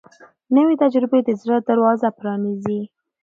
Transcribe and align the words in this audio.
نوې 0.55 0.75
تجربه 0.83 1.17
د 1.23 1.29
زړه 1.41 1.57
دروازه 1.69 2.09
پرانیزي 2.19 2.79